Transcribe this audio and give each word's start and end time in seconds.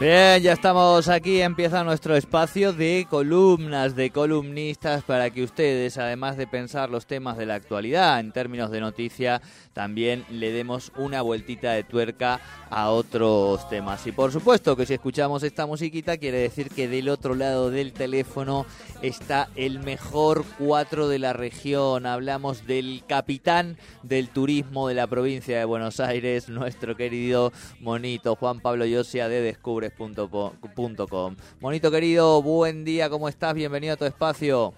Bien, 0.00 0.40
ya 0.40 0.52
estamos 0.52 1.08
aquí, 1.08 1.40
empieza 1.40 1.82
nuestro 1.82 2.14
espacio 2.14 2.72
de 2.72 3.04
columnas, 3.10 3.96
de 3.96 4.10
columnistas, 4.10 5.02
para 5.02 5.28
que 5.30 5.42
ustedes, 5.42 5.98
además 5.98 6.36
de 6.36 6.46
pensar 6.46 6.88
los 6.88 7.06
temas 7.06 7.36
de 7.36 7.46
la 7.46 7.56
actualidad 7.56 8.20
en 8.20 8.30
términos 8.30 8.70
de 8.70 8.80
noticia, 8.80 9.42
también 9.72 10.24
le 10.30 10.52
demos 10.52 10.92
una 10.96 11.20
vueltita 11.22 11.72
de 11.72 11.82
tuerca 11.82 12.40
a 12.70 12.90
otros 12.90 13.68
temas. 13.70 14.06
Y 14.06 14.12
por 14.12 14.30
supuesto 14.30 14.76
que 14.76 14.86
si 14.86 14.94
escuchamos 14.94 15.42
esta 15.42 15.66
musiquita, 15.66 16.16
quiere 16.16 16.38
decir 16.38 16.70
que 16.70 16.86
del 16.86 17.08
otro 17.08 17.34
lado 17.34 17.68
del 17.72 17.92
teléfono 17.92 18.66
está 19.02 19.48
el 19.56 19.80
mejor 19.80 20.44
cuatro 20.60 21.08
de 21.08 21.18
la 21.18 21.32
región. 21.32 22.06
Hablamos 22.06 22.68
del 22.68 23.02
capitán 23.08 23.76
del 24.04 24.28
turismo 24.28 24.86
de 24.86 24.94
la 24.94 25.08
provincia 25.08 25.58
de 25.58 25.64
Buenos 25.64 25.98
Aires, 25.98 26.48
nuestro 26.48 26.96
querido 26.96 27.52
monito 27.80 28.36
Juan 28.36 28.60
Pablo 28.60 28.86
Yosia 28.86 29.28
de 29.28 29.40
Descubre 29.40 29.87
Com. 29.96 31.36
Monito 31.60 31.90
querido, 31.90 32.42
buen 32.42 32.84
día, 32.84 33.08
¿cómo 33.08 33.28
estás? 33.28 33.54
Bienvenido 33.54 33.94
a 33.94 33.96
tu 33.96 34.04
espacio. 34.04 34.74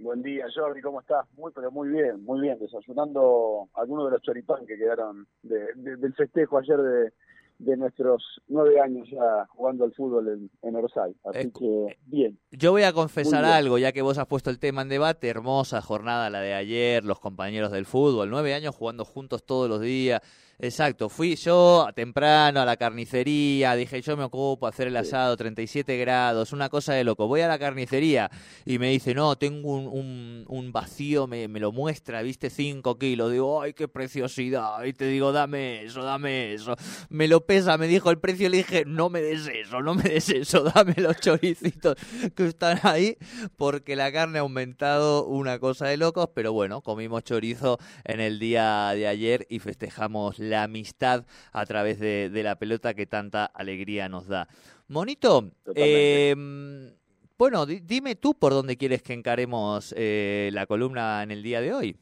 Buen 0.00 0.22
día, 0.22 0.46
Jordi, 0.54 0.80
¿cómo 0.82 1.00
estás? 1.00 1.26
Muy, 1.36 1.52
pero 1.54 1.70
muy 1.70 1.88
bien, 1.88 2.24
muy 2.24 2.40
bien. 2.40 2.58
Desayunando 2.58 3.68
algunos 3.74 4.06
de 4.06 4.10
los 4.12 4.22
choripán 4.22 4.66
que 4.66 4.76
quedaron 4.76 5.26
del 5.42 6.14
festejo 6.14 6.58
ayer 6.58 6.76
de, 6.76 7.12
de 7.58 7.76
nuestros 7.76 8.42
nueve 8.48 8.80
años 8.80 9.08
ya 9.10 9.46
jugando 9.50 9.84
al 9.84 9.94
fútbol 9.94 10.28
en, 10.28 10.50
en 10.62 10.76
Orsay. 10.76 11.14
Así 11.24 11.38
eh, 11.38 11.52
que, 11.56 11.98
bien. 12.06 12.38
Yo 12.50 12.72
voy 12.72 12.82
a 12.82 12.92
confesar 12.92 13.44
algo, 13.44 13.78
ya 13.78 13.92
que 13.92 14.02
vos 14.02 14.18
has 14.18 14.26
puesto 14.26 14.50
el 14.50 14.58
tema 14.58 14.82
en 14.82 14.88
debate. 14.88 15.28
Hermosa 15.28 15.80
jornada 15.80 16.28
la 16.30 16.40
de 16.40 16.54
ayer, 16.54 17.04
los 17.04 17.20
compañeros 17.20 17.70
del 17.70 17.86
fútbol. 17.86 18.28
Nueve 18.28 18.54
años 18.54 18.74
jugando 18.74 19.04
juntos 19.04 19.44
todos 19.44 19.68
los 19.68 19.80
días 19.80 20.20
Exacto, 20.64 21.08
fui 21.08 21.34
yo 21.34 21.88
temprano 21.92 22.60
a 22.60 22.64
la 22.64 22.76
carnicería, 22.76 23.74
dije 23.74 24.00
yo 24.00 24.16
me 24.16 24.22
ocupo 24.22 24.68
hacer 24.68 24.86
el 24.86 24.96
asado, 24.96 25.36
37 25.36 25.96
grados, 25.96 26.52
una 26.52 26.68
cosa 26.68 26.94
de 26.94 27.02
loco. 27.02 27.26
Voy 27.26 27.40
a 27.40 27.48
la 27.48 27.58
carnicería 27.58 28.30
y 28.64 28.78
me 28.78 28.90
dice, 28.90 29.12
no, 29.12 29.34
tengo 29.34 29.74
un, 29.74 30.44
un, 30.46 30.70
vacío, 30.70 31.26
me, 31.26 31.48
me, 31.48 31.58
lo 31.58 31.72
muestra, 31.72 32.22
viste, 32.22 32.48
5 32.48 32.96
kilos. 32.96 33.32
Digo, 33.32 33.60
ay, 33.60 33.72
qué 33.72 33.88
preciosidad. 33.88 34.84
Y 34.84 34.92
te 34.92 35.06
digo, 35.06 35.32
dame 35.32 35.82
eso, 35.82 36.04
dame 36.04 36.54
eso. 36.54 36.76
Me 37.08 37.26
lo 37.26 37.44
pesa, 37.44 37.76
me 37.76 37.88
dijo 37.88 38.12
el 38.12 38.20
precio, 38.20 38.48
le 38.48 38.58
dije, 38.58 38.84
no 38.86 39.10
me 39.10 39.20
des 39.20 39.48
eso, 39.48 39.80
no 39.82 39.96
me 39.96 40.04
des 40.04 40.28
eso, 40.28 40.62
dame 40.74 40.94
los 40.96 41.16
choricitos 41.16 41.96
que 42.36 42.46
están 42.46 42.78
ahí, 42.84 43.16
porque 43.56 43.96
la 43.96 44.12
carne 44.12 44.38
ha 44.38 44.42
aumentado 44.42 45.26
una 45.26 45.58
cosa 45.58 45.88
de 45.88 45.96
locos, 45.96 46.28
pero 46.32 46.52
bueno, 46.52 46.82
comimos 46.82 47.24
chorizo 47.24 47.78
en 48.04 48.20
el 48.20 48.38
día 48.38 48.92
de 48.94 49.08
ayer 49.08 49.44
y 49.50 49.58
festejamos 49.58 50.38
la 50.38 50.51
amistad 50.56 51.24
a 51.52 51.66
través 51.66 51.98
de, 51.98 52.30
la 52.42 52.56
pelota 52.56 52.94
que 52.94 53.06
tanta 53.06 53.44
alegría 53.46 54.08
nos 54.08 54.26
da. 54.26 54.48
Monito, 54.88 55.50
em, 55.74 56.90
bueno, 57.38 57.66
dime 57.66 58.14
tú 58.14 58.34
por 58.34 58.52
dónde 58.52 58.76
quieres 58.76 59.02
que 59.02 59.14
encaremos 59.14 59.94
eh, 59.96 60.50
la 60.52 60.66
columna 60.66 61.22
en 61.22 61.30
el 61.30 61.42
día 61.42 61.60
de 61.60 61.72
hoy. 61.72 61.96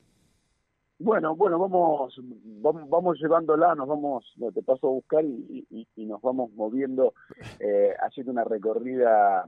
Bueno, 1.03 1.35
bueno, 1.35 1.59
vamos, 1.59 2.15
vamos, 2.91 3.19
llevándola, 3.19 3.75
nos 3.75 3.89
vamos, 3.89 4.35
te 4.53 4.63
paso 4.63 4.89
a 4.89 4.91
buscar 4.91 5.25
y, 5.25 5.87
nos 5.97 6.21
vamos 6.21 6.53
moviendo, 6.53 7.15
eh, 7.59 7.95
haciendo 8.03 8.33
una 8.33 8.45
recorrida 8.45 9.47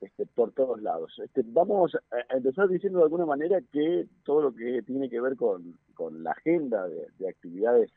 este, 0.00 0.24
por 0.24 0.52
todos 0.52 0.80
lados. 0.80 1.12
Este, 1.22 1.42
vamos 1.44 1.94
a 1.94 2.34
empezar 2.34 2.68
diciendo 2.68 3.00
de 3.00 3.04
alguna 3.04 3.26
manera 3.26 3.60
que 3.70 4.06
todo 4.24 4.40
lo 4.40 4.54
que 4.54 4.80
tiene 4.80 5.10
que 5.10 5.20
ver 5.20 5.36
con, 5.36 5.76
la 6.22 6.30
agenda 6.30 6.88
de 6.88 7.28
actividades 7.28 7.90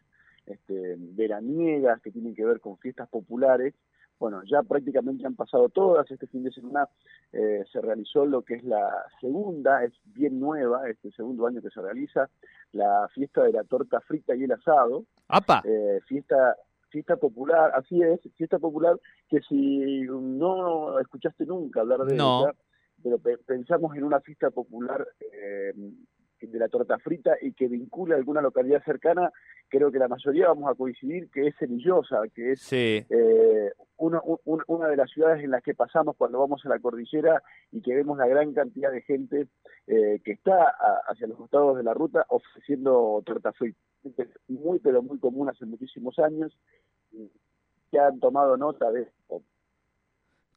este, 0.47 0.95
veraniegas 0.97 2.01
que 2.01 2.11
tienen 2.11 2.35
que 2.35 2.45
ver 2.45 2.59
con 2.59 2.77
fiestas 2.77 3.07
populares. 3.09 3.73
Bueno, 4.19 4.41
ya 4.45 4.63
prácticamente 4.63 5.27
han 5.27 5.35
pasado 5.35 5.69
todas. 5.69 6.09
Este 6.09 6.25
fin 6.27 6.43
de 6.43 6.51
semana 6.51 6.89
eh, 7.31 7.63
se 7.71 7.81
realizó 7.81 8.25
lo 8.25 8.41
que 8.41 8.55
es 8.55 8.63
la 8.63 8.89
segunda, 9.21 9.83
es 9.83 9.93
bien 10.05 10.39
nueva, 10.39 10.89
este 10.89 11.11
segundo 11.11 11.45
año 11.45 11.61
que 11.61 11.69
se 11.69 11.81
realiza, 11.81 12.27
la 12.71 13.07
fiesta 13.13 13.43
de 13.43 13.53
la 13.53 13.63
torta 13.63 14.01
frita 14.01 14.35
y 14.35 14.43
el 14.43 14.51
asado. 14.51 15.05
¡Apa! 15.27 15.61
Eh, 15.65 15.99
fiesta 16.07 16.55
fiesta 16.89 17.17
popular, 17.17 17.71
así 17.75 18.01
es, 18.01 18.19
fiesta 18.35 18.59
popular 18.59 18.97
que 19.29 19.41
si 19.41 20.03
no 20.09 20.99
escuchaste 20.99 21.45
nunca 21.45 21.81
hablar 21.81 22.05
de 22.05 22.15
ella, 22.15 22.53
pero 23.03 23.19
pensamos 23.45 23.95
en 23.95 24.03
una 24.03 24.21
fiesta 24.21 24.49
popular 24.51 25.05
eh, 25.19 25.73
de 26.39 26.59
la 26.59 26.69
torta 26.69 26.99
frita 26.99 27.35
y 27.41 27.53
que 27.53 27.67
vincula 27.67 28.15
a 28.15 28.17
alguna 28.17 28.41
localidad 28.41 28.83
cercana, 28.83 29.31
creo 29.67 29.91
que 29.91 29.99
la 29.99 30.07
mayoría 30.07 30.47
vamos 30.47 30.69
a 30.69 30.75
coincidir 30.75 31.29
que 31.31 31.47
es 31.47 31.55
Semillosa, 31.55 32.21
que 32.33 32.51
es 32.51 32.71
eh, 32.73 33.71
una, 33.97 34.21
una, 34.45 34.87
de 34.87 34.95
las 34.95 35.09
ciudades 35.09 35.43
en 35.43 35.51
las 35.51 35.63
que 35.63 35.73
pasamos 35.73 36.15
cuando 36.15 36.39
vamos 36.39 36.63
a 36.65 36.69
la 36.69 36.79
cordillera 36.79 37.41
y 37.71 37.81
que 37.81 37.95
vemos 37.95 38.17
la 38.17 38.27
gran 38.27 38.53
cantidad 38.53 38.91
de 38.91 39.01
gente 39.01 39.47
eh, 39.87 40.19
que 40.23 40.33
está 40.33 40.75
hacia 41.07 41.27
los 41.27 41.37
costados 41.37 41.77
de 41.77 41.83
la 41.83 41.93
ruta 41.93 42.25
ofreciendo 42.29 43.21
torta 43.25 43.51
frita. 43.53 43.79
Muy, 44.47 44.79
pero 44.79 45.01
muy 45.01 45.19
común 45.19 45.49
hace 45.49 45.65
muchísimos 45.65 46.17
años, 46.19 46.55
que 47.91 47.99
han 47.99 48.19
tomado 48.19 48.57
nota 48.57 48.91
de 48.91 49.03
esto. 49.03 49.41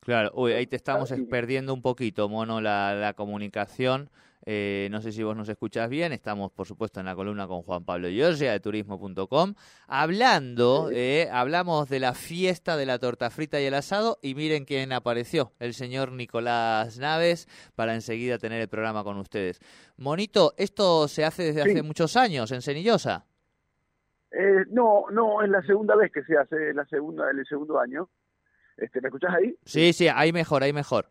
Claro, 0.00 0.30
uy, 0.34 0.52
ahí 0.52 0.66
te 0.66 0.76
estamos 0.76 1.12
perdiendo 1.28 1.74
un 1.74 1.82
poquito, 1.82 2.28
Mono, 2.28 2.60
la, 2.60 2.94
la 2.94 3.12
comunicación. 3.14 4.10
Eh, 4.46 4.88
no 4.90 5.02
sé 5.02 5.12
si 5.12 5.22
vos 5.22 5.36
nos 5.36 5.48
escuchás 5.48 5.90
bien. 5.90 6.12
Estamos, 6.12 6.50
por 6.52 6.66
supuesto, 6.66 7.00
en 7.00 7.06
la 7.06 7.14
columna 7.14 7.46
con 7.46 7.62
Juan 7.62 7.84
Pablo 7.84 8.08
Giorgia 8.08 8.52
de 8.52 8.60
turismo.com. 8.60 9.54
Hablando, 9.86 10.88
eh, 10.92 11.28
hablamos 11.30 11.88
de 11.88 12.00
la 12.00 12.14
fiesta 12.14 12.76
de 12.76 12.86
la 12.86 12.98
torta 12.98 13.30
frita 13.30 13.60
y 13.60 13.66
el 13.66 13.74
asado. 13.74 14.18
Y 14.22 14.34
miren 14.34 14.64
quién 14.64 14.92
apareció, 14.92 15.52
el 15.58 15.74
señor 15.74 16.12
Nicolás 16.12 16.98
Naves, 16.98 17.46
para 17.74 17.94
enseguida 17.94 18.38
tener 18.38 18.60
el 18.60 18.68
programa 18.68 19.04
con 19.04 19.18
ustedes. 19.18 19.60
Monito, 19.96 20.54
¿esto 20.56 21.06
se 21.08 21.24
hace 21.24 21.44
desde 21.44 21.62
hace 21.62 21.82
muchos 21.82 22.16
años 22.16 22.50
en 22.52 22.62
Cenillosa? 22.62 23.26
Eh, 24.32 24.64
no, 24.70 25.06
no, 25.10 25.42
es 25.42 25.50
la 25.50 25.60
segunda 25.62 25.96
vez 25.96 26.12
que 26.12 26.22
se 26.22 26.36
hace, 26.38 26.72
la 26.72 26.86
segunda, 26.86 27.30
el 27.30 27.44
segundo 27.46 27.78
año. 27.78 28.08
Este, 28.80 29.00
¿Me 29.00 29.08
escuchás 29.08 29.34
ahí? 29.34 29.54
Sí, 29.64 29.92
sí, 29.92 30.08
ahí 30.08 30.32
mejor, 30.32 30.62
ahí 30.62 30.72
mejor. 30.72 31.06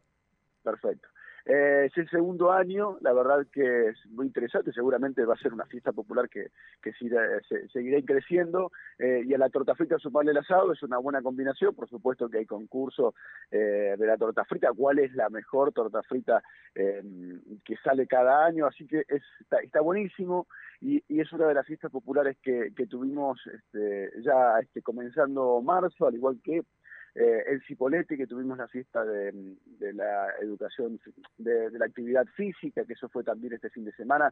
Perfecto. 0.63 1.07
Eh, 1.45 1.85
es 1.85 1.97
el 1.97 2.07
segundo 2.11 2.51
año, 2.51 2.97
la 3.01 3.11
verdad 3.11 3.47
que 3.51 3.87
es 3.87 4.05
muy 4.11 4.27
interesante, 4.27 4.71
seguramente 4.71 5.25
va 5.25 5.33
a 5.33 5.37
ser 5.37 5.51
una 5.51 5.65
fiesta 5.65 5.91
popular 5.91 6.29
que, 6.29 6.51
que 6.79 6.93
seguirá 6.93 8.01
creciendo, 8.05 8.71
eh, 8.99 9.23
y 9.25 9.33
a 9.33 9.39
la 9.39 9.49
torta 9.49 9.73
frita 9.73 9.97
sumarle 9.97 10.29
el 10.29 10.37
asado 10.37 10.73
es 10.73 10.83
una 10.83 10.99
buena 10.99 11.23
combinación, 11.23 11.73
por 11.73 11.89
supuesto 11.89 12.29
que 12.29 12.37
hay 12.37 12.45
concurso 12.45 13.15
eh, 13.49 13.95
de 13.97 14.05
la 14.05 14.15
torta 14.17 14.45
frita, 14.45 14.71
cuál 14.73 14.99
es 14.99 15.15
la 15.15 15.29
mejor 15.29 15.71
torta 15.71 16.03
frita 16.03 16.43
que 16.75 17.75
sale 17.83 18.05
cada 18.05 18.45
año, 18.45 18.67
así 18.67 18.85
que 18.85 19.03
está, 19.07 19.81
buenísimo, 19.81 20.47
y, 20.81 21.03
es 21.07 21.33
una 21.33 21.47
de 21.47 21.55
las 21.55 21.65
fiestas 21.65 21.91
populares 21.91 22.37
que, 22.43 22.71
tuvimos 22.87 23.39
este, 23.47 24.11
ya 24.21 24.59
este, 24.61 24.83
comenzando 24.83 25.61
marzo, 25.61 26.05
al 26.05 26.13
igual 26.13 26.39
que 26.43 26.61
eh, 27.19 27.43
el 27.47 27.61
Cipolletti, 27.63 28.15
que 28.15 28.27
tuvimos 28.27 28.57
la 28.57 28.69
fiesta 28.69 29.03
de, 29.03 29.33
la 29.93 30.29
educación, 30.41 31.01
de, 31.37 31.69
la 31.71 31.85
actividad 31.85 32.25
física, 32.27 32.85
que 32.85 32.93
eso 32.93 33.09
fue 33.09 33.25
también 33.25 33.51
este 33.51 33.69
fin 33.69 33.83
de 33.83 33.91
semana, 33.91 34.31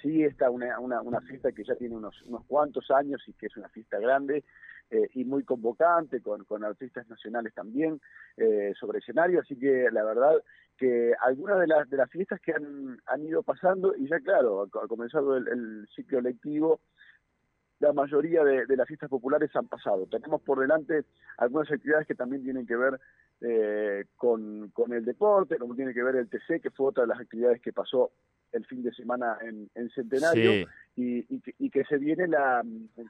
sí 0.00 0.22
está 0.22 0.48
una, 0.48 0.78
una, 0.78 1.20
fiesta 1.22 1.50
que 1.50 1.64
ya 1.64 1.74
tiene 1.74 1.96
unos, 1.96 2.22
unos 2.26 2.44
cuantos 2.46 2.92
años 2.92 3.20
y 3.26 3.32
que 3.32 3.46
es 3.46 3.56
una 3.56 3.68
fiesta 3.70 3.98
grande 3.98 4.44
eh, 4.88 5.08
y 5.14 5.24
muy 5.24 5.42
convocante, 5.42 6.20
con, 6.20 6.44
con 6.44 6.62
artistas 6.62 7.08
nacionales 7.08 7.52
también 7.54 8.00
eh, 8.36 8.72
sobre 8.78 9.00
escenario, 9.00 9.40
así 9.40 9.58
que 9.58 9.88
la 9.90 10.04
verdad 10.04 10.40
que 10.76 11.14
algunas 11.20 11.58
de 11.58 11.66
las, 11.66 11.90
de 11.90 11.96
las 11.96 12.08
fiestas 12.08 12.40
que 12.40 12.52
han, 12.52 13.00
han 13.06 13.26
ido 13.26 13.42
pasando, 13.42 13.96
y 13.96 14.06
ya 14.06 14.20
claro, 14.20 14.62
ha, 14.62 14.86
comenzado 14.86 15.36
el 15.36 15.88
ciclo 15.92 16.20
lectivo, 16.20 16.78
la 17.80 17.92
mayoría 17.92 18.42
de, 18.44 18.76
las 18.76 18.88
fiestas 18.88 19.08
populares 19.08 19.54
han 19.54 19.68
pasado. 19.68 20.06
Tenemos 20.06 20.42
por 20.42 20.60
delante 20.60 21.04
algunas 21.36 21.70
actividades 21.70 22.06
que 22.06 22.14
también 22.14 22.42
tienen 22.42 22.66
que 22.66 22.76
ver 22.76 23.00
eh, 23.40 24.06
con, 24.16 24.70
con 24.70 24.92
el 24.92 25.04
deporte, 25.04 25.58
como 25.58 25.74
tiene 25.74 25.94
que 25.94 26.02
ver 26.02 26.16
el 26.16 26.28
TC, 26.28 26.60
que 26.60 26.70
fue 26.70 26.88
otra 26.88 27.04
de 27.04 27.08
las 27.08 27.20
actividades 27.20 27.60
que 27.60 27.72
pasó 27.72 28.10
el 28.52 28.64
fin 28.66 28.82
de 28.82 28.92
semana 28.92 29.38
en, 29.42 29.70
en 29.74 29.90
Centenario 29.90 30.66
y, 30.96 31.24
y, 31.58 31.70
que, 31.70 31.84
se 31.84 31.96
viene 31.96 32.26
la, 32.26 32.64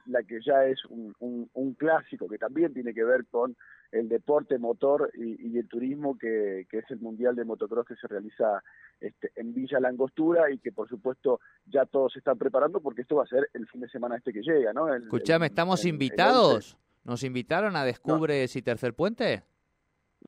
la 0.06 0.23
que 0.23 0.40
ya 0.44 0.64
es 0.64 0.85
un, 0.87 1.14
un, 1.55 1.75
clásico 1.75 2.29
que 2.29 2.37
también 2.37 2.75
tiene 2.75 2.93
que 2.93 3.05
ver 3.05 3.25
con 3.26 3.56
el 3.93 4.08
deporte 4.08 4.58
motor 4.58 5.11
y, 5.14 5.56
el 5.56 5.67
turismo 5.69 6.19
que, 6.19 6.67
que, 6.69 6.79
es 6.79 6.90
el 6.90 7.00
Mundial 7.00 7.35
de 7.35 7.44
Motocross 7.44 7.87
que 7.87 7.96
se 7.96 8.06
realiza 8.06 8.62
este, 9.00 9.31
en 9.37 9.55
Villa 9.55 9.81
Langostura 9.81 10.50
y 10.50 10.58
que 10.58 10.73
por 10.73 10.88
supuesto 10.88 11.41
ya 11.67 11.87
todos 11.87 12.12
se 12.12 12.19
están 12.19 12.37
preparando 12.37 12.81
porque 12.81 13.02
esto 13.02 13.17
va 13.17 13.25
a 13.25 13.29
ser 13.29 13.49
el 13.55 13.67
fin 13.69 13.81
de 13.81 13.88
semana 13.88 14.17
este 14.17 14.32
que 14.32 14.43
llega, 14.43 14.73
¿no? 14.73 14.93
Escuchame, 14.93 15.46
¿estamos 15.46 15.84
invitados? 15.87 16.76
¿Nos 17.05 17.23
invitaron 17.23 17.75
a 17.76 17.84
Descubres 17.84 18.55
y 18.55 18.61
Tercer 18.61 18.93
Puente? 18.93 19.44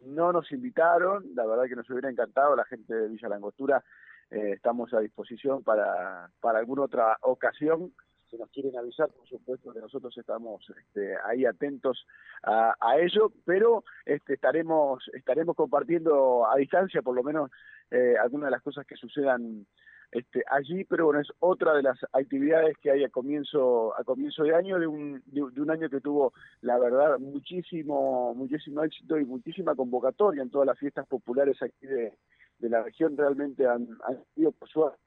No 0.00 0.32
nos 0.32 0.50
invitaron, 0.50 1.26
la 1.34 1.44
verdad 1.44 1.64
que 1.64 1.76
nos 1.76 1.90
hubiera 1.90 2.08
encantado 2.08 2.56
la 2.56 2.64
gente 2.64 2.94
de 2.94 3.08
Villa 3.08 3.28
Langostura 3.28 3.84
eh, 4.30 4.52
estamos 4.54 4.92
a 4.94 5.00
disposición 5.00 5.62
para, 5.62 6.30
para 6.40 6.58
alguna 6.58 6.82
otra 6.82 7.16
ocasión. 7.22 7.92
Si 8.30 8.38
nos 8.38 8.48
quieren 8.50 8.76
avisar, 8.78 9.08
por 9.08 9.26
supuesto 9.26 9.72
que 9.72 9.80
nosotros 9.80 10.16
estamos 10.16 10.64
este, 10.78 11.16
ahí 11.24 11.44
atentos 11.44 12.06
a, 12.44 12.76
a, 12.80 12.98
ello, 12.98 13.32
pero 13.44 13.82
este, 14.06 14.34
estaremos, 14.34 15.02
estaremos 15.14 15.56
compartiendo 15.56 16.46
a 16.48 16.56
distancia, 16.56 17.02
por 17.02 17.16
lo 17.16 17.24
menos, 17.24 17.50
eh, 17.90 18.14
algunas 18.22 18.46
de 18.46 18.50
las 18.52 18.62
cosas 18.62 18.86
que 18.86 18.94
sucedan 18.94 19.66
este, 20.12 20.42
allí, 20.50 20.84
pero 20.84 21.06
bueno, 21.06 21.20
es 21.20 21.28
otra 21.38 21.74
de 21.74 21.82
las 21.82 21.98
actividades 22.12 22.76
que 22.78 22.90
hay 22.90 23.04
a 23.04 23.08
comienzo, 23.08 23.96
a 23.98 24.04
comienzo 24.04 24.42
de 24.42 24.54
año, 24.54 24.78
de 24.78 24.86
un, 24.86 25.22
de, 25.26 25.42
un 25.42 25.70
año 25.70 25.88
que 25.88 26.00
tuvo, 26.00 26.32
la 26.62 26.78
verdad, 26.78 27.18
muchísimo, 27.18 28.34
muchísimo 28.34 28.82
éxito 28.82 29.18
y 29.18 29.24
muchísima 29.24 29.74
convocatoria 29.74 30.42
en 30.42 30.50
todas 30.50 30.66
las 30.66 30.78
fiestas 30.78 31.06
populares 31.06 31.62
aquí 31.62 31.86
de, 31.86 32.12
de 32.60 32.68
la 32.68 32.82
región 32.82 33.16
realmente 33.16 33.66
han, 33.66 33.88
han 34.04 34.22
sido, 34.34 34.52
por 34.52 34.68
suerte, 34.68 34.98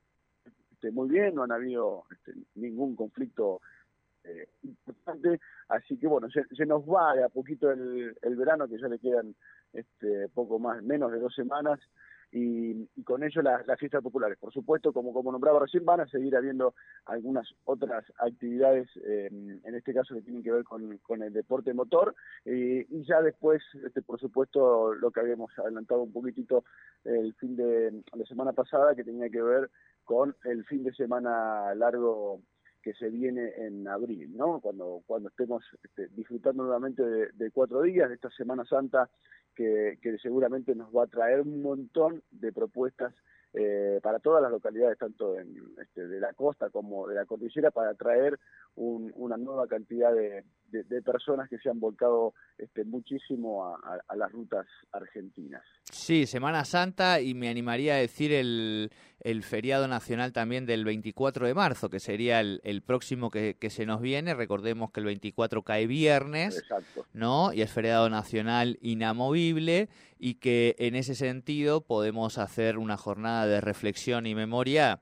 este, 0.83 0.91
muy 0.91 1.09
bien, 1.09 1.35
no 1.35 1.43
han 1.43 1.51
habido 1.51 2.03
este, 2.11 2.33
ningún 2.55 2.95
conflicto 2.95 3.61
eh, 4.25 4.47
importante, 4.63 5.39
así 5.69 5.97
que 5.97 6.07
bueno, 6.07 6.29
se, 6.29 6.43
se, 6.55 6.65
nos 6.65 6.83
va 6.83 7.13
de 7.15 7.23
a 7.23 7.29
poquito 7.29 7.71
el, 7.71 8.15
el 8.21 8.35
verano, 8.35 8.67
que 8.67 8.79
ya 8.79 8.87
le 8.87 8.99
quedan 8.99 9.35
este, 9.71 10.27
poco 10.29 10.59
más, 10.59 10.83
menos 10.83 11.11
de 11.11 11.19
dos 11.19 11.33
semanas, 11.33 11.79
y, 12.33 12.87
con 13.03 13.23
ello 13.23 13.41
las, 13.41 13.63
fiestas 13.79 14.01
populares. 14.01 14.37
Por 14.39 14.51
supuesto, 14.51 14.91
como, 14.91 15.13
como 15.13 15.31
nombraba 15.31 15.59
recién, 15.59 15.85
van 15.85 16.01
a 16.01 16.07
seguir 16.07 16.35
habiendo 16.35 16.73
algunas 17.05 17.47
otras 17.65 18.03
actividades, 18.17 18.89
em, 19.05 19.59
en 19.63 19.75
este 19.75 19.93
caso 19.93 20.15
que 20.15 20.21
tienen 20.21 20.43
que 20.43 20.51
ver 20.51 20.63
con, 20.63 20.97
con 20.99 21.21
el 21.21 21.31
deporte 21.31 21.73
motor, 21.73 22.15
y 22.45 23.03
ya 23.03 23.21
después, 23.21 23.61
este, 23.85 24.01
por 24.01 24.19
supuesto, 24.19 24.93
lo 24.95 25.11
que 25.11 25.19
habíamos 25.19 25.51
adelantado 25.59 26.03
un 26.03 26.11
poquitito 26.11 26.63
el 27.03 27.33
fin 27.35 27.55
de 27.55 28.03
la 28.13 28.25
semana 28.25 28.53
pasada, 28.53 28.95
que 28.95 29.03
tenía 29.03 29.29
que 29.29 29.41
ver 29.41 29.69
con 30.03 30.35
el 30.43 30.65
fin 30.65 30.83
de 30.83 30.93
semana 30.93 31.73
largo 31.75 32.41
que 32.83 32.93
se 32.93 33.09
viene 33.09 33.53
en 33.57 33.87
abril, 33.87 34.35
¿no? 34.35 34.59
Cuando, 34.59 35.01
cuando 35.07 35.29
estemos 35.29 35.63
este, 35.83 36.09
disfrutando 36.09 36.63
nuevamente 36.63 37.01
de, 37.01 37.51
cuatro 37.51 37.81
días 37.81 38.09
de 38.09 38.15
esta 38.15 38.29
Semana 38.31 38.65
Santa 38.65 39.09
que, 39.55 39.99
que 40.01 40.17
seguramente 40.19 40.75
nos 40.75 40.95
va 40.95 41.03
a 41.03 41.07
traer 41.07 41.41
un 41.41 41.61
montón 41.61 42.21
de 42.31 42.51
propuestas 42.51 43.13
eh, 43.53 43.99
para 44.01 44.17
todas 44.17 44.41
las 44.41 44.51
localidades, 44.51 44.97
tanto 44.97 45.37
en, 45.37 45.55
este, 45.79 46.07
de 46.07 46.19
la 46.19 46.33
costa 46.33 46.71
como 46.71 47.07
de 47.07 47.15
la 47.15 47.25
cordillera, 47.25 47.69
para 47.69 47.93
atraer 48.75 49.13
una 49.15 49.37
nueva 49.37 49.67
cantidad 49.67 50.11
de, 50.13 50.43
personas 51.03 51.47
que 51.49 51.59
se 51.59 51.69
han 51.69 51.79
volcado 51.79 52.33
este, 52.57 52.83
muchísimo 52.83 53.63
a, 53.63 54.15
las 54.15 54.31
rutas 54.31 54.65
argentinas. 54.91 55.61
Sí, 55.83 56.25
Semana 56.25 56.65
Santa 56.65 57.21
y 57.21 57.35
me 57.35 57.49
animaría 57.49 57.93
a 57.93 57.97
decir 57.97 58.31
el, 58.31 58.89
el 59.19 59.43
feriado 59.43 59.87
nacional 59.87 60.33
también 60.33 60.65
del 60.65 60.83
24 60.83 61.45
de 61.45 61.53
marzo, 61.53 61.91
que 61.91 61.99
sería 61.99 62.39
el, 62.39 62.59
el 62.63 62.81
próximo 62.81 63.29
que, 63.29 63.55
que, 63.59 63.69
se 63.69 63.85
nos 63.85 64.01
viene. 64.01 64.33
Recordemos 64.33 64.91
que 64.91 65.01
el 65.01 65.05
24 65.05 65.61
cae 65.61 65.85
viernes, 65.85 66.63
¿no? 67.13 67.53
Y 67.53 67.61
es 67.61 67.71
feriado 67.71 68.09
nacional 68.09 68.79
inamovible 68.81 69.89
y 70.17 70.35
que 70.35 70.75
en 70.79 70.95
ese 70.95 71.13
sentido 71.13 71.81
podemos 71.81 72.39
hacer 72.39 72.79
una 72.79 72.97
jornada 72.97 73.45
de 73.45 73.61
reflexión 73.61 74.25
y 74.25 74.33
memoria 74.33 75.01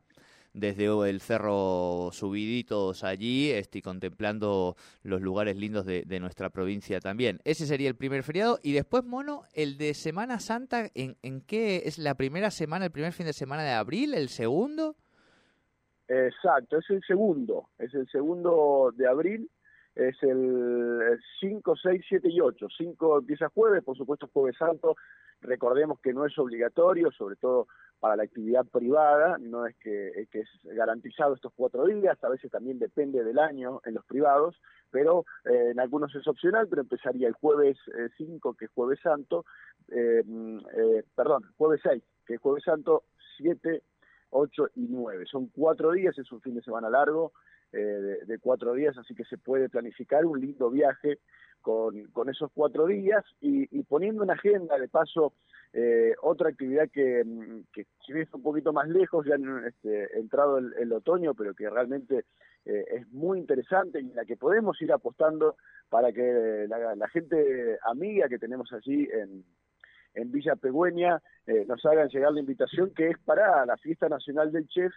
desde 0.53 0.85
el 1.09 1.21
cerro 1.21 2.09
subiditos 2.11 3.03
allí, 3.03 3.51
estoy 3.51 3.81
contemplando 3.81 4.75
los 5.03 5.21
lugares 5.21 5.57
lindos 5.57 5.85
de, 5.85 6.19
nuestra 6.19 6.49
provincia 6.49 6.99
también. 6.99 7.39
Ese 7.45 7.65
sería 7.65 7.89
el 7.89 7.95
primer 7.95 8.23
feriado. 8.23 8.59
Y 8.61 8.73
después, 8.73 9.03
Mono, 9.03 9.43
el 9.53 9.77
de 9.77 9.93
Semana 9.93 10.39
Santa, 10.39 10.87
¿en, 10.93 11.17
¿en 11.21 11.41
qué 11.41 11.83
es 11.85 11.97
la 11.97 12.15
primera 12.15 12.51
semana, 12.51 12.85
el 12.85 12.91
primer 12.91 13.13
fin 13.13 13.25
de 13.25 13.33
semana 13.33 13.63
de 13.63 13.71
abril, 13.71 14.13
el 14.13 14.29
segundo? 14.29 14.95
Exacto, 16.07 16.77
es 16.77 16.89
el 16.89 17.01
segundo, 17.07 17.69
es 17.79 17.93
el 17.93 18.07
segundo 18.09 18.93
de 18.95 19.07
abril 19.07 19.49
es 19.95 20.15
el 20.23 21.19
5, 21.39 21.75
6, 21.75 22.05
7 22.07 22.29
y 22.29 22.39
8. 22.39 22.67
5 22.77 23.19
empieza 23.19 23.49
jueves, 23.49 23.83
por 23.83 23.97
supuesto 23.97 24.29
jueves 24.31 24.55
santo. 24.57 24.95
Recordemos 25.41 25.99
que 25.99 26.13
no 26.13 26.25
es 26.25 26.37
obligatorio, 26.37 27.11
sobre 27.11 27.35
todo 27.35 27.67
para 28.01 28.15
la 28.15 28.23
actividad 28.23 28.65
privada, 28.65 29.37
no 29.39 29.67
es 29.67 29.75
que, 29.77 30.09
es 30.31 30.49
garantizado 30.63 31.35
estos 31.35 31.53
cuatro 31.55 31.85
días, 31.85 32.21
a 32.23 32.29
veces 32.29 32.49
también 32.49 32.79
depende 32.79 33.23
del 33.23 33.37
año 33.37 33.79
en 33.85 33.93
los 33.93 34.03
privados, 34.05 34.59
pero 34.89 35.23
eh, 35.45 35.69
en 35.71 35.79
algunos 35.79 36.13
es 36.15 36.27
opcional, 36.27 36.67
pero 36.67 36.81
empezaría 36.81 37.27
el 37.27 37.35
jueves 37.35 37.77
5, 38.17 38.49
eh, 38.49 38.55
que 38.57 38.65
es 38.65 38.71
jueves 38.71 38.99
santo, 39.01 39.45
eh, 39.89 40.23
perdón, 41.15 41.43
jueves 41.57 41.79
6, 41.83 42.03
que 42.25 42.33
es 42.33 42.41
jueves 42.41 42.63
santo, 42.63 43.03
7, 43.37 43.83
8 44.31 44.69
y 44.75 44.87
9. 44.89 45.25
Son 45.27 45.47
cuatro 45.49 45.91
días, 45.91 46.17
es 46.17 46.31
un 46.31 46.41
fin 46.41 46.55
de 46.55 46.63
semana 46.63 46.89
largo, 46.89 47.33
eh, 47.73 48.19
de, 48.25 48.37
cuatro 48.39 48.73
días, 48.73 48.97
así 48.97 49.15
que 49.15 49.23
se 49.23 49.37
puede 49.37 49.69
planificar 49.69 50.25
un 50.25 50.41
lindo 50.41 50.69
viaje 50.69 51.19
con, 51.61 52.05
con 52.07 52.29
esos 52.29 52.51
cuatro 52.53 52.87
días 52.87 53.23
y, 53.39 53.65
poniendo 53.83 54.23
en 54.23 54.31
agenda, 54.31 54.77
de 54.77 54.87
paso, 54.87 55.33
eh, 55.73 56.13
otra 56.21 56.49
actividad 56.49 56.89
que, 56.91 57.23
que 57.71 57.85
si 58.05 58.13
bien 58.13 58.27
un 58.33 58.43
poquito 58.43 58.73
más 58.73 58.89
lejos, 58.89 59.25
ya 59.25 59.35
han 59.35 59.65
este, 59.65 60.19
entrado 60.19 60.57
el, 60.57 60.93
otoño, 60.93 61.33
pero 61.33 61.53
que 61.53 61.69
realmente 61.69 62.25
eh, 62.65 62.85
es 62.91 63.07
muy 63.09 63.39
interesante 63.39 64.01
y 64.01 64.09
en 64.09 64.15
la 64.15 64.25
que 64.25 64.37
podemos 64.37 64.81
ir 64.81 64.91
apostando 64.91 65.55
para 65.89 66.11
que 66.11 66.67
la, 66.67 67.07
gente 67.09 67.77
amiga 67.85 68.27
que 68.27 68.39
tenemos 68.39 68.71
allí 68.73 69.07
en, 69.11 69.43
Villa 70.13 70.57
Pegüeña 70.57 71.21
nos 71.67 71.85
hagan 71.85 72.09
llegar 72.09 72.33
la 72.33 72.41
invitación 72.41 72.93
que 72.93 73.11
es 73.11 73.17
para 73.19 73.65
la 73.65 73.77
Fiesta 73.77 74.09
Nacional 74.09 74.51
del 74.51 74.67
Chef 74.67 74.91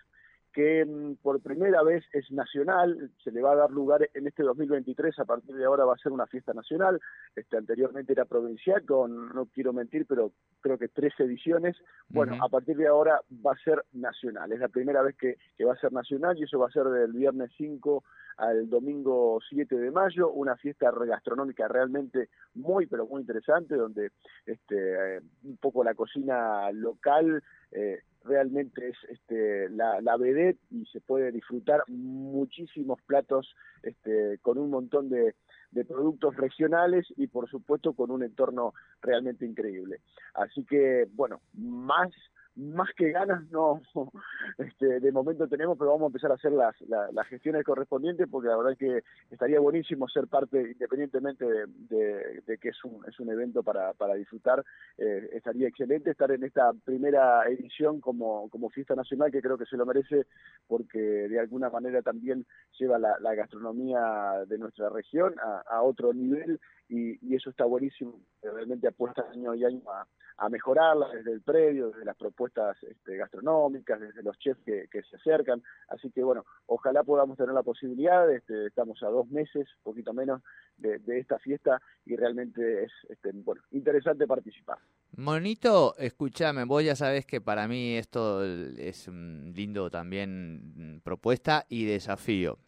que 0.55 0.85
mm, 0.85 1.17
por 1.17 1.41
primera 1.41 1.83
vez 1.83 2.05
es 2.13 2.31
nacional, 2.31 3.11
se 3.23 3.33
le 3.33 3.43
va 3.43 3.53
a 3.53 3.57
dar 3.57 3.71
lugar 3.71 4.09
en 4.15 4.27
este 4.27 4.45
2023, 4.45 5.19
a 5.19 5.25
partir 5.25 5.55
de 5.57 5.65
ahora 5.65 5.85
va 5.85 5.95
a 5.95 5.99
ser 5.99 6.13
una 6.13 6.27
fiesta 6.27 6.55
nacional, 6.55 7.01
este 7.35 7.57
anteriormente 7.57 8.13
era 8.13 8.25
provincial, 8.25 8.85
con, 8.87 9.35
no 9.35 9.47
quiero 9.47 9.73
mentir, 9.73 10.07
pero 10.07 10.33
creo 10.61 10.79
que 10.79 10.89
tres 10.89 11.13
ediciones, 11.19 11.77
bueno, 12.09 12.39
a 12.43 12.49
partir 12.49 12.77
de 12.77 12.87
ahora 12.87 13.21
va 13.45 13.53
a 13.53 13.65
ser 13.65 13.85
nacional, 13.93 14.53
es 14.53 14.61
la 14.61 14.69
primera 14.69 15.03
vez 15.03 15.17
que, 15.17 15.37
que 15.59 15.65
va 15.65 15.75
a 15.75 15.81
ser 15.81 15.93
nacional 15.93 16.39
y 16.39 16.45
eso 16.45 16.59
va 16.59 16.69
a 16.69 16.73
ser 16.73 16.85
del 16.85 17.13
viernes 17.13 17.51
5 17.57 18.05
al 18.37 18.69
domingo 18.69 19.41
7 19.49 19.77
de 19.77 19.91
mayo, 19.91 20.31
una 20.31 20.57
fiesta 20.57 20.91
gastronómica 20.91 21.69
realmente 21.69 22.29
muy, 22.55 22.87
pero 22.87 23.07
muy 23.07 23.21
interesante, 23.21 23.75
donde 23.75 24.13
este, 24.47 25.17
eh, 25.17 25.21
un 25.45 25.57
poco 25.57 25.83
la 25.85 25.95
cocina 25.95 26.71
local 26.73 27.43
eh, 27.73 28.01
realmente 28.25 28.89
es 28.89 28.97
este, 29.09 29.69
la, 29.71 30.01
la 30.01 30.17
vedette 30.17 30.59
y 30.71 30.85
se 30.87 31.01
puede 31.01 31.31
disfrutar 31.31 31.83
muchísimos 31.89 33.01
platos 33.03 33.55
este, 33.83 34.39
con 34.39 34.59
un 34.59 34.71
montón 34.71 35.09
de, 35.11 35.35
de 35.71 35.85
productos 35.85 36.37
regionales 36.37 37.07
y 37.17 37.27
por 37.27 37.49
supuesto 37.49 37.93
con 37.93 38.11
un 38.11 38.23
entorno 38.23 38.75
realmente 39.03 39.45
increíble. 39.45 40.01
Así 40.35 40.65
que, 40.65 41.09
bueno, 41.13 41.41
más 41.53 42.11
más 42.57 42.89
que 42.97 43.11
ganas 43.11 43.43
no 43.51 43.83
este, 44.59 45.01
de 45.01 45.13
momento 45.13 45.49
tenemos, 45.49 45.77
pero 45.77 45.91
vamos 45.91 46.05
a 46.05 46.07
empezar 46.09 46.31
a 46.31 46.35
hacer 46.35 46.53
las, 46.53 46.75
las, 46.83 47.27
gestiones 47.27 47.65
correspondientes 47.65 48.29
porque 48.31 48.49
la 48.49 48.57
verdad 48.57 48.73
es 48.73 48.79
que 48.79 49.03
estaría 49.31 49.59
buenísimo 49.59 50.09
ser 50.09 50.29
parte, 50.29 50.73
independientemente 50.73 51.45
de, 51.45 52.43
de, 52.47 52.59
que 52.59 52.69
es 52.69 52.85
un, 52.85 53.05
es 53.09 53.19
un 53.19 53.31
evento 53.31 53.63
para, 53.63 53.93
para 53.95 54.15
disfrutar, 54.15 54.65
eh, 54.99 55.31
estaría 55.33 55.69
excelente 55.69 56.11
estar 56.11 56.31
en 56.31 56.45
esta 56.45 56.73
primera 56.85 57.49
edición 57.49 58.01
como, 58.01 58.49
como 58.51 58.71
fiesta 58.71 58.95
nacional 58.95 59.33
que 59.33 59.43
creo 59.43 59.59
que 59.59 59.67
se 59.67 59.77
lo 59.77 59.87
merece 59.87 60.27
porque 60.69 60.99
de 60.99 61.41
alguna 61.41 61.71
manera 61.71 62.03
también 62.03 62.47
lleva 62.79 62.99
la, 62.99 63.35
gastronomía 63.35 64.45
de 64.47 64.59
nuestra 64.59 64.91
región 64.91 65.35
a 65.67 65.83
otro 65.83 66.15
nivel 66.15 66.61
y, 66.89 67.35
eso 67.35 67.51
está 67.51 67.65
buenísimo, 67.65 68.21
realmente 68.43 68.89
apuesta 68.89 69.25
año 69.33 69.55
y 69.55 69.65
año 69.65 69.83
a, 69.91 70.07
mejorarla 70.49 71.09
desde 71.11 71.33
el 71.33 71.43
predio, 71.43 71.91
desde 71.91 72.05
las 72.05 72.17
propuestas 72.17 72.77
este, 72.83 73.17
gastronómicas, 73.17 74.01
desde 74.01 74.23
los 74.23 74.37
chefs 74.39 74.61
que, 74.65 74.89
se 75.09 75.17
acercan. 75.17 75.63
Así 75.89 76.11
que 76.11 76.23
bueno, 76.23 76.45
ojalá 76.67 77.03
podamos 77.03 77.37
tener 77.37 77.55
la 77.55 77.63
posibilidad, 77.63 78.31
este, 78.31 78.67
estamos 78.67 79.03
a 79.03 79.09
dos 79.09 79.29
meses, 79.29 79.69
poquito 79.83 80.13
menos, 80.13 80.43
de, 80.77 81.01
esta 81.19 81.39
fiesta 81.39 81.81
y 82.05 82.17
realmente 82.17 82.85
es 82.85 82.93
este, 83.09 83.31
bueno, 83.33 83.63
interesante 83.71 84.27
participar. 84.27 84.79
Monito, 85.17 85.95
escúchame, 85.99 86.65
vos 86.65 86.85
ya 86.85 86.97
sabés 86.97 87.25
que 87.27 87.41
para 87.41 87.69
mí 87.69 87.97
esto 87.97 88.45
es 88.45 89.09
un 89.09 89.53
lindo 89.55 89.89
también 89.91 91.01
propuesta 91.05 91.65
y 91.69 91.85
desafío. 91.85 92.59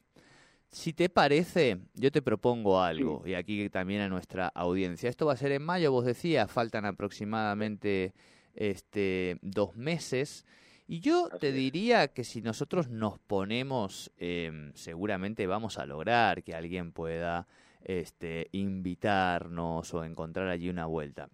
Si 0.70 0.92
te 0.92 1.08
parece, 1.08 1.78
yo 1.94 2.10
te 2.10 2.22
propongo 2.22 2.80
algo, 2.80 3.22
sí. 3.24 3.30
y 3.30 3.34
aquí 3.34 3.70
también 3.70 4.02
a 4.02 4.08
nuestra 4.08 4.48
audiencia. 4.48 5.08
Esto 5.08 5.26
va 5.26 5.32
a 5.32 5.36
ser 5.36 5.52
en 5.52 5.62
mayo, 5.62 5.92
vos 5.92 6.04
decías, 6.04 6.50
faltan 6.50 6.84
aproximadamente 6.84 8.12
este, 8.54 9.38
dos 9.42 9.76
meses. 9.76 10.44
Y 10.88 11.00
yo 11.00 11.28
te 11.40 11.52
diría 11.52 12.08
que 12.08 12.24
si 12.24 12.42
nosotros 12.42 12.88
nos 12.88 13.18
ponemos, 13.18 14.12
eh, 14.18 14.70
seguramente 14.74 15.46
vamos 15.46 15.78
a 15.78 15.86
lograr 15.86 16.44
que 16.44 16.54
alguien 16.54 16.92
pueda 16.92 17.48
este, 17.82 18.48
invitarnos 18.52 19.92
o 19.94 20.04
encontrar 20.04 20.48
allí 20.48 20.68
una 20.68 20.86
vuelta. 20.86 21.28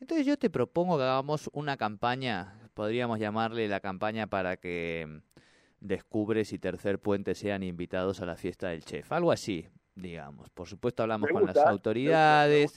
Entonces 0.00 0.26
yo 0.26 0.36
te 0.36 0.50
propongo 0.50 0.98
que 0.98 1.04
hagamos 1.04 1.48
una 1.52 1.76
campaña, 1.76 2.58
podríamos 2.74 3.18
llamarle 3.18 3.68
la 3.68 3.80
campaña 3.80 4.26
para 4.26 4.56
que 4.56 5.20
Descubres 5.86 6.52
y 6.52 6.58
Tercer 6.58 6.98
Puente 6.98 7.34
sean 7.34 7.62
invitados 7.62 8.20
a 8.20 8.26
la 8.26 8.36
fiesta 8.36 8.68
del 8.68 8.84
chef. 8.84 9.10
Algo 9.12 9.32
así, 9.32 9.66
digamos. 9.94 10.50
Por 10.50 10.68
supuesto 10.68 11.02
hablamos 11.02 11.30
gusta, 11.30 11.46
con 11.52 11.54
las 11.54 11.66
autoridades, 11.66 12.76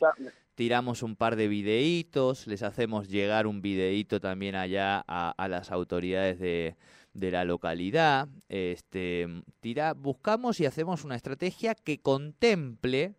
tiramos 0.55 1.03
un 1.03 1.15
par 1.15 1.35
de 1.35 1.47
videitos, 1.47 2.47
les 2.47 2.63
hacemos 2.63 3.09
llegar 3.09 3.47
un 3.47 3.61
videíto 3.61 4.19
también 4.19 4.55
allá 4.55 5.03
a, 5.07 5.31
a 5.31 5.47
las 5.47 5.71
autoridades 5.71 6.39
de, 6.39 6.75
de, 7.13 7.31
la 7.31 7.45
localidad. 7.45 8.27
Este, 8.47 9.27
tira, 9.59 9.93
buscamos 9.93 10.59
y 10.59 10.65
hacemos 10.65 11.03
una 11.03 11.15
estrategia 11.15 11.75
que 11.75 12.01
contemple 12.01 13.15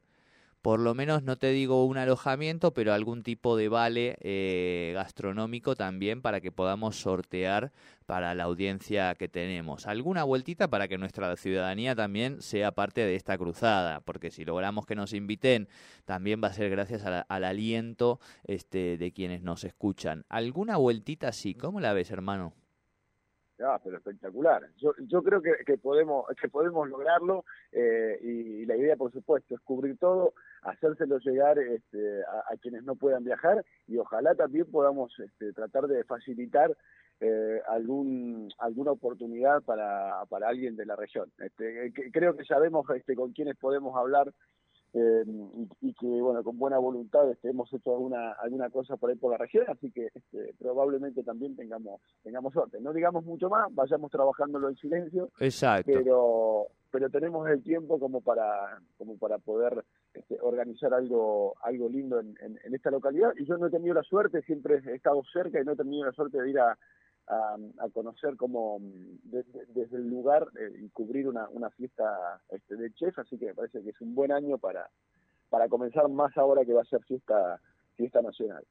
por 0.63 0.79
lo 0.79 0.95
menos 0.95 1.23
no 1.23 1.37
te 1.37 1.49
digo 1.49 1.87
un 1.87 1.97
alojamiento, 1.97 2.73
pero 2.73 2.93
algún 2.93 3.23
tipo 3.23 3.57
de 3.57 3.69
vale 3.69 4.17
eh, 4.21 4.93
gastronómico 4.95 5.75
también 5.75 6.21
para 6.21 6.41
que 6.41 6.53
podamos 6.53 6.97
sortear 6.97 7.73
para 8.07 8.35
la 8.35 8.45
audiencia 8.45 9.15
que 9.15 9.29
tenemos. 9.29 9.87
Alguna 9.87 10.25
vueltita 10.25 10.69
para 10.69 10.89
que 10.89 10.99
nuestra 10.99 11.35
ciudadanía 11.37 11.95
también 11.95 12.43
sea 12.43 12.73
parte 12.73 13.03
de 13.03 13.15
esta 13.15 13.39
cruzada, 13.39 14.01
porque 14.01 14.31
si 14.31 14.45
logramos 14.45 14.85
que 14.85 14.97
nos 14.97 15.13
inviten, 15.15 15.69
también 16.05 16.43
va 16.43 16.49
a 16.49 16.53
ser 16.53 16.71
gracias 16.71 17.05
al 17.05 17.45
aliento 17.45 18.21
este, 18.45 18.99
de 18.99 19.13
quienes 19.13 19.43
nos 19.43 19.65
escuchan. 19.65 20.25
¿Alguna 20.29 20.77
vueltita 20.77 21.29
así? 21.29 21.55
¿Cómo 21.55 21.81
la 21.81 21.93
ves, 21.93 22.11
hermano? 22.11 22.53
Ah, 23.63 23.79
pero 23.83 23.99
espectacular. 23.99 24.63
Yo, 24.79 24.95
yo 25.07 25.23
creo 25.23 25.43
que, 25.43 25.53
que 25.67 25.77
podemos 25.77 26.25
que 26.41 26.49
podemos 26.49 26.89
lograrlo 26.89 27.45
eh, 27.73 28.19
y, 28.23 28.65
la 28.65 28.77
idea, 28.77 28.97
por 28.97 29.13
supuesto, 29.13 29.55
es 29.55 29.61
cubrir 29.61 29.99
todo, 29.99 30.35
hacérselo 30.63 31.19
llegar 31.19 31.59
este, 31.59 32.23
a, 32.25 32.53
a, 32.53 32.57
quienes 32.57 32.85
no 32.85 32.95
puedan 32.95 33.25
viajar 33.25 33.65
y 33.87 33.97
ojalá 33.99 34.35
también 34.35 34.67
podamos 34.71 35.13
este, 35.19 35.53
tratar 35.53 35.87
de 35.87 36.05
facilitar 36.05 36.77
eh, 37.23 37.61
algún 37.69 38.51
alguna 38.59 38.93
oportunidad 38.93 39.63
para, 39.63 40.25
para 40.31 40.49
alguien 40.49 40.75
de 40.77 40.87
la 40.87 40.97
región. 40.97 41.31
Este, 41.39 41.93
que, 41.93 42.11
creo 42.11 42.35
que 42.35 42.47
sabemos 42.47 42.87
este, 42.97 43.15
con 43.15 43.33
quienes 43.33 43.57
podemos 43.57 43.95
hablar 43.95 44.33
eh, 44.93 45.25
y, 45.27 45.89
y, 45.89 45.95
que 45.95 46.07
bueno 46.07 46.43
con 46.43 46.59
buena 46.59 46.79
voluntad 46.79 47.31
este, 47.31 47.51
hemos 47.51 47.73
hecho 47.73 47.93
alguna 47.93 48.33
alguna 48.33 48.71
cosa 48.71 48.97
por 48.97 49.11
ahí 49.11 49.17
por 49.17 49.31
la 49.31 49.39
región 49.39 49.65
así 49.69 49.91
que 49.93 50.09
este, 50.13 50.55
probablemente 50.59 51.23
también 51.23 51.55
tengamos 51.55 52.01
tengamos 52.23 52.53
suerte. 52.53 52.81
No 52.81 52.93
digamos 52.93 53.25
mucho 53.25 53.49
más 53.49 53.73
vayamos 53.73 54.11
trabajándolo 54.11 54.69
en 54.69 54.77
silencio 54.77 55.31
exacto. 55.39 55.93
pero 55.95 56.67
pero 56.91 57.09
tenemos 57.09 57.49
el 57.49 57.63
tiempo 57.63 58.01
como 58.01 58.21
para 58.21 58.81
como 58.99 59.17
para 59.17 59.39
poder 59.39 59.85
este, 60.13 60.39
organizar 60.41 60.93
algo 60.93 61.55
algo 61.63 61.89
lindo 61.89 62.19
en, 62.19 62.37
en, 62.41 62.59
en 62.65 62.75
esta 62.75 62.91
localidad. 62.91 63.33
Y 63.37 63.45
yo 63.45 63.57
no 63.59 63.67
he 63.67 63.71
tenido 63.71 63.95
la 63.95 64.03
suerte 64.03 64.43
siempre 64.43 64.81
he 64.85 64.95
estado 64.95 65.23
cerca 65.33 65.61
y 65.61 65.65
no 65.65 65.73
he 65.73 65.77
tenido 65.77 66.05
la 66.05 66.13
suerte 66.13 66.41
de 66.41 66.51
ir 66.51 66.59
a 66.59 66.77
a, 67.31 67.89
conocer 67.93 68.37
como 68.37 68.79
desde, 69.23 69.67
desde 69.67 69.97
el 69.97 70.09
lugar 70.09 70.49
eh, 70.59 70.81
y 70.83 70.89
cubrir 70.91 71.29
una, 71.29 71.49
una 71.51 71.71
fiesta 71.71 72.41
este, 72.51 72.77
de 72.77 72.93
chef, 72.95 73.19
así 73.19 73.39
que 73.39 73.47
me 73.47 73.55
parece 73.55 73.83
que 73.83 73.91
es 73.91 74.01
un 74.01 74.15
buen 74.15 74.33
año 74.33 74.59
para, 74.59 74.91
para 75.49 75.69
comenzar 75.69 76.09
más 76.09 76.37
ahora 76.37 76.65
que 76.65 76.73
va 76.73 76.83
a 76.83 76.87
ser 76.87 77.03
fiesta, 77.05 77.61
fiesta 77.95 78.21
nacional. 78.21 78.65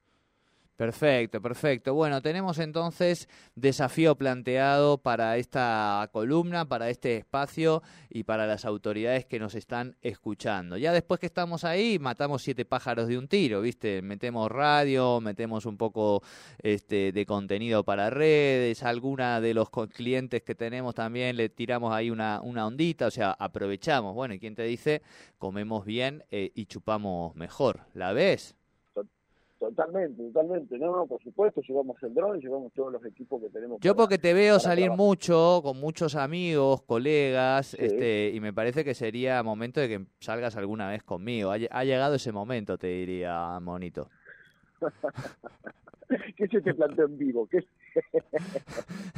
Perfecto, 0.80 1.42
perfecto. 1.42 1.94
Bueno, 1.94 2.22
tenemos 2.22 2.58
entonces 2.58 3.28
desafío 3.54 4.16
planteado 4.16 4.98
para 4.98 5.36
esta 5.36 6.08
columna, 6.14 6.70
para 6.70 6.90
este 6.90 7.18
espacio 7.18 7.84
y 8.10 8.24
para 8.24 8.48
las 8.48 8.64
autoridades 8.64 9.26
que 9.26 9.40
nos 9.40 9.56
están 9.56 9.98
escuchando. 10.02 10.78
Ya 10.78 10.94
después 10.94 11.20
que 11.20 11.26
estamos 11.26 11.66
ahí, 11.66 12.00
matamos 12.00 12.44
siete 12.44 12.64
pájaros 12.64 13.10
de 13.10 13.18
un 13.18 13.28
tiro, 13.28 13.60
¿viste? 13.60 14.02
Metemos 14.02 14.50
radio, 14.50 15.20
metemos 15.20 15.66
un 15.66 15.76
poco 15.76 16.24
este, 16.64 17.12
de 17.12 17.26
contenido 17.26 17.84
para 17.84 18.10
redes, 18.10 18.82
alguna 18.82 19.42
de 19.42 19.54
los 19.54 19.70
clientes 19.94 20.44
que 20.44 20.56
tenemos 20.56 20.96
también 20.96 21.36
le 21.36 21.50
tiramos 21.50 21.94
ahí 21.94 22.10
una, 22.10 22.40
una 22.42 22.66
ondita, 22.66 23.08
o 23.08 23.12
sea, 23.12 23.32
aprovechamos. 23.32 24.16
Bueno, 24.16 24.34
¿y 24.34 24.40
quién 24.40 24.56
te 24.56 24.64
dice? 24.64 25.02
Comemos 25.40 25.84
bien 25.84 26.24
eh, 26.32 26.54
y 26.56 26.68
chupamos 26.68 27.36
mejor. 27.36 27.82
¿La 27.94 28.14
ves? 28.14 28.56
Totalmente, 29.60 30.24
totalmente. 30.24 30.80
No, 30.80 30.96
no, 30.96 31.06
por 31.06 31.22
supuesto, 31.22 31.60
llevamos 31.62 32.02
el 32.02 32.14
dron, 32.14 32.40
llevamos 32.40 32.72
todos 32.72 32.94
los 32.94 33.06
equipos 33.06 33.42
que 33.42 33.50
tenemos. 33.50 33.80
Yo 33.82 33.94
para, 33.94 34.04
porque 34.04 34.18
te 34.18 34.34
veo 34.34 34.58
salir 34.58 34.86
trabajar. 34.86 35.06
mucho, 35.06 35.60
con 35.62 35.80
muchos 35.82 36.16
amigos, 36.16 36.82
colegas, 36.84 37.68
sí. 37.68 37.78
este, 37.78 38.32
y 38.34 38.40
me 38.40 38.54
parece 38.54 38.86
que 38.86 38.94
sería 38.94 39.44
momento 39.44 39.82
de 39.82 39.90
que 39.90 40.06
salgas 40.22 40.56
alguna 40.56 40.90
vez 40.90 41.04
conmigo. 41.04 41.52
Ha, 41.52 41.58
ha 41.72 41.84
llegado 41.84 42.16
ese 42.16 42.32
momento, 42.32 42.78
te 42.78 42.88
diría, 42.88 43.60
Monito. 43.60 44.10
¿Qué 46.38 46.48
se 46.48 46.62
te 46.62 46.74
planteó 46.74 47.06
en 47.06 47.18
vivo? 47.18 47.48
¿Qué... 47.48 47.64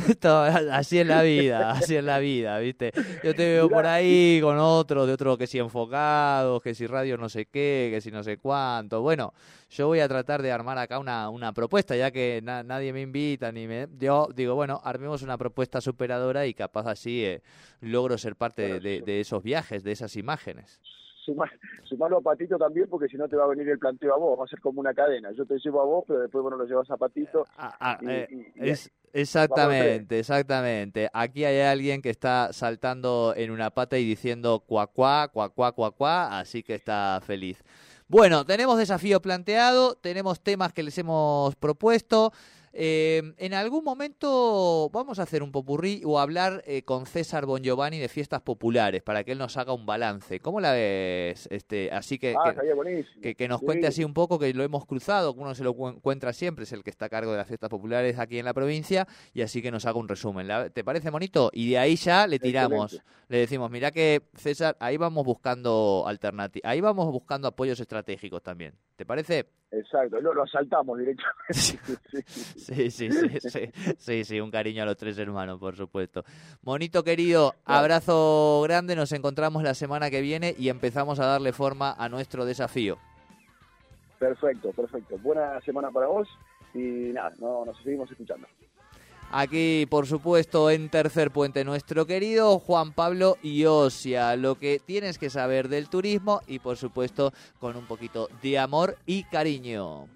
Esto, 0.10 0.41
así 0.71 1.00
es 1.00 1.07
la 1.07 1.21
vida, 1.24 1.71
así 1.71 1.95
es 1.95 2.03
la 2.03 2.19
vida, 2.19 2.60
¿viste? 2.60 2.91
Yo 3.24 3.33
te 3.33 3.43
veo 3.53 3.69
por 3.69 3.86
ahí 3.86 4.39
con 4.41 4.57
otros, 4.57 5.07
de 5.07 5.13
otros 5.13 5.38
que 5.38 5.48
si 5.48 5.60
enfocados, 5.60 6.62
que 6.62 6.74
si 6.74 6.88
radio 6.88 7.17
no 7.17 7.29
sé 7.29 7.45
qué, 7.45 7.89
que 7.93 8.01
si 8.01 8.12
no 8.12 8.24
sé 8.24 8.38
cuánto. 8.38 9.01
Bueno, 9.01 9.33
yo 9.69 9.88
voy 9.88 10.01
a 10.01 10.07
tratar 10.07 10.41
de 10.41 10.51
armar 10.51 10.77
acá 10.77 11.00
una, 11.00 11.29
una 11.29 11.53
propuesta, 11.53 11.95
ya 11.95 12.12
que 12.12 12.41
na 12.43 12.63
nadie 12.63 12.91
me 12.91 13.01
invita, 13.01 13.51
ni 13.51 13.67
me... 13.67 13.88
Yo 13.98 14.27
digo, 14.36 14.55
bueno, 14.55 14.81
armemos 14.83 15.21
una 15.21 15.38
propuesta 15.38 15.79
superadora 15.79 16.45
y 16.45 16.53
capaz 16.53 16.88
así 16.88 17.24
eh, 17.24 17.41
logro 17.79 18.17
ser 18.17 18.36
parte 18.36 18.63
de, 18.63 18.79
de, 18.79 19.01
de 19.01 19.21
esos 19.21 19.43
viajes, 19.43 19.83
de 19.83 19.93
esas 19.93 20.15
imágenes 20.17 20.81
sumar, 21.24 21.50
sumarlo 21.84 22.18
a 22.18 22.22
Patito 22.22 22.58
también, 22.58 22.88
porque 22.90 23.08
si 23.08 23.18
no 23.18 23.28
te 23.28 23.36
va 23.36 23.46
a 23.46 23.48
venir 23.48 23.70
el 23.70 23.80
planteo 23.80 24.13
a 24.13 24.18
vos, 24.18 24.40
va 24.40 24.46
a 24.46 24.48
ser 24.48 24.60
como 24.60 24.80
una 24.80 24.94
cadena. 24.94 25.32
Yo 25.32 25.46
te 25.46 25.58
llevo 25.60 25.82
a 25.82 25.86
vos, 25.86 26.04
pero 26.08 26.20
después 26.20 26.42
bueno 26.42 26.58
lo 26.58 26.66
llevas 26.66 26.90
a 26.92 26.98
Patito. 26.98 27.46
Ah, 27.58 27.75
ah, 27.80 27.98
y, 28.01 28.10
eh, 28.10 28.28
y, 28.56 28.70
es, 28.70 28.92
exactamente, 29.13 30.20
exactamente. 30.20 31.10
Aquí 31.13 31.46
hay 31.46 31.62
alguien 31.62 32.01
que 32.01 32.10
está 32.10 32.54
saltando 32.54 33.34
en 33.36 33.51
una 33.51 33.70
pata 33.70 33.98
y 33.98 34.06
diciendo 34.06 34.63
cuacuá, 34.66 35.30
cuacuá, 35.30 35.72
cuacuá, 35.72 36.40
así 36.40 36.63
que 36.63 36.75
está 36.75 37.20
feliz. 37.24 37.63
Bueno, 38.08 38.46
tenemos 38.46 38.78
desafío 38.78 39.22
planteado, 39.22 39.96
tenemos 39.96 40.42
temas 40.42 40.74
que 40.74 40.84
les 40.84 40.98
hemos 40.98 41.56
propuesto. 41.56 42.34
Eh, 42.74 43.34
en 43.38 43.54
algún 43.54 43.84
momento 43.84 44.90
vamos 44.92 45.20
a 45.20 45.24
hacer 45.24 45.44
un 45.44 45.51
popurrí 45.51 46.01
o 46.06 46.20
hablar 46.20 46.63
eh, 46.66 46.84
con 46.84 47.06
César 47.06 47.46
Bon 47.46 47.62
Giovanni 47.62 48.00
de 48.00 48.08
fiestas 48.08 48.42
populares 48.42 49.04
para 49.04 49.24
que 49.24 49.34
él 49.34 49.38
nos 49.38 49.58
haga 49.58 49.74
un 49.74 49.86
balance. 49.86 50.40
¿Cómo 50.40 50.62
la 50.62 50.72
ves? 50.72 51.48
Este, 51.51 51.92
así 51.92 52.18
que, 52.18 52.36
ah, 52.38 52.54
que, 52.54 53.06
que, 53.22 53.36
que, 53.36 53.48
nos 53.48 53.60
sí. 53.60 53.66
cuente 53.66 53.88
así 53.88 54.04
un 54.04 54.13
poco, 54.13 54.40
que 54.40 54.54
lo 54.54 54.63
hemos 54.63 54.86
cruzado, 54.86 55.34
uno 55.34 55.54
se 55.54 55.63
lo 55.63 55.75
encuentra 55.90 56.32
siempre, 56.34 56.63
es 56.63 56.72
el 56.72 56.84
que 56.84 56.90
está 56.90 57.06
a 57.06 57.10
cargo 57.10 57.32
de 57.32 57.38
las 57.38 57.48
fiestas 57.48 57.70
populares 57.70 58.18
aquí 58.20 58.40
en 58.40 58.46
la 58.46 58.54
provincia, 58.54 59.08
y 59.34 59.42
así 59.42 59.62
que 59.62 59.72
nos 59.72 59.86
haga 59.86 60.00
un 60.00 60.08
resumen. 60.08 60.48
¿Te 60.74 60.84
parece 60.84 61.10
bonito? 61.10 61.50
Y 61.54 61.72
de 61.72 61.78
ahí 61.78 61.96
ya 61.96 62.25
le 62.28 62.40
tiramos, 62.40 62.94
Excelente. 62.94 63.25
le 63.28 63.38
decimos, 63.38 63.70
mira 63.72 63.92
que 63.92 64.24
César, 64.36 64.78
ahí 64.80 64.98
vamos 64.98 65.25
buscando 65.25 66.06
alternativas, 66.08 66.70
ahí 66.70 66.80
vamos 66.80 67.12
buscando 67.12 67.48
apoyos 67.48 67.80
estratégicos 67.80 68.42
también. 68.42 68.74
¿Te 68.96 69.06
parece? 69.06 69.48
Exacto, 69.72 70.20
lo, 70.20 70.34
lo 70.34 70.44
asaltamos 70.44 71.00
directamente. 71.00 71.42
Sí, 72.62 72.92
sí, 72.92 73.10
sí, 73.12 73.40
sí, 73.40 73.72
sí, 73.98 74.24
sí, 74.24 74.40
un 74.40 74.51
cariño 74.51 74.84
a 74.84 74.86
los 74.86 74.98
tres 74.98 75.18
hermanos, 75.18 75.60
por 75.60 75.75
supuesto. 75.75 76.24
Monito 76.62 77.04
querido, 77.04 77.56
abrazo 77.66 78.62
grande, 78.63 78.96
nos 78.96 79.12
encontramos 79.13 79.63
la 79.63 79.74
semana 79.74 80.10
que 80.10 80.22
viene 80.22 80.54
y 80.58 80.70
empezamos 80.70 81.20
a 81.20 81.25
darle 81.25 81.54
forma 81.54 81.94
a 81.98 82.10
nuestro 82.10 82.46
desafío. 82.46 82.98
Perfecto, 84.20 84.72
perfecto. 84.72 85.18
Buena 85.20 85.60
semana 85.62 85.90
para 85.90 86.08
vos 86.08 86.28
y 86.74 87.12
nada, 87.13 87.34
no, 87.40 87.66
nos 87.66 87.78
seguimos 87.82 88.12
escuchando. 88.12 88.48
Aquí, 89.33 89.88
por 89.89 90.07
supuesto, 90.07 90.69
en 90.69 90.89
Tercer 90.89 91.31
Puente, 91.31 91.63
nuestro 91.63 92.05
querido 92.05 92.59
Juan 92.59 92.91
Pablo 92.91 93.38
Iosia. 93.41 94.35
Lo 94.35 94.55
que 94.55 94.81
tienes 94.85 95.17
que 95.17 95.29
saber 95.29 95.69
del 95.69 95.88
turismo 95.88 96.41
y, 96.47 96.59
por 96.59 96.75
supuesto, 96.75 97.31
con 97.59 97.77
un 97.77 97.85
poquito 97.85 98.27
de 98.41 98.59
amor 98.59 98.97
y 99.05 99.23
cariño. 99.23 100.07